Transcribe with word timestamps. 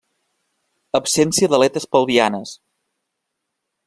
Absència 0.99 1.51
d'aletes 1.53 1.85
pelvianes. 1.97 2.55